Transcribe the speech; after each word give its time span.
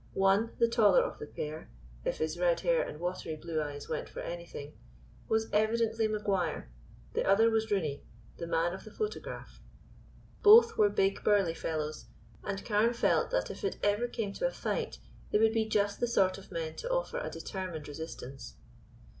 One, 0.15 0.53
the 0.57 0.67
taller 0.67 1.03
of 1.03 1.19
the 1.19 1.27
pair, 1.27 1.69
if 2.03 2.17
his 2.17 2.39
red 2.39 2.61
hair 2.61 2.81
and 2.81 2.99
watery 2.99 3.35
blue 3.35 3.61
eyes 3.61 3.87
went 3.87 4.09
for 4.09 4.21
anything, 4.21 4.75
was 5.27 5.47
evidently 5.53 6.07
Maguire, 6.07 6.71
the 7.13 7.23
other 7.23 7.51
was 7.51 7.69
Rooney, 7.69 8.03
the 8.37 8.47
man 8.47 8.73
of 8.73 8.83
the 8.83 8.89
photograph. 8.89 9.61
Both 10.41 10.75
were 10.75 10.89
big, 10.89 11.23
burly 11.23 11.53
fellows, 11.53 12.07
and 12.43 12.65
Carne 12.65 12.93
felt 12.93 13.29
that 13.29 13.51
if 13.51 13.63
it 13.63 13.77
ever 13.83 14.07
came 14.07 14.33
to 14.33 14.47
a 14.47 14.51
fight, 14.51 14.97
they 15.29 15.37
would 15.37 15.53
be 15.53 15.69
just 15.69 15.99
the 15.99 16.07
sort 16.07 16.39
of 16.39 16.51
men 16.51 16.75
to 16.77 16.89
offer 16.89 17.19
a 17.19 17.29
determined 17.29 17.87
resistance. 17.87 18.55